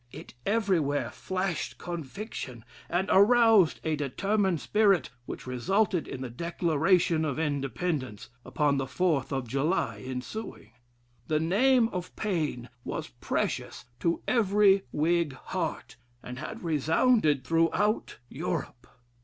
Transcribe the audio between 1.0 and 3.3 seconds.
flashed conviction, and